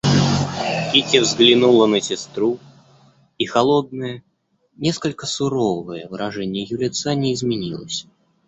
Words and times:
Кити 0.91 1.19
взглянула 1.19 1.85
на 1.85 2.01
сестру, 2.01 2.57
и 3.37 3.45
холодное, 3.45 4.23
несколько 4.75 5.27
суровое 5.27 6.07
выражение 6.09 6.63
ее 6.63 6.79
лица 6.79 7.13
не 7.13 7.35
изменилось. 7.35 8.07